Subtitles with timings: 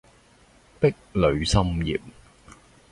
[0.79, 2.01] 壁壘森嚴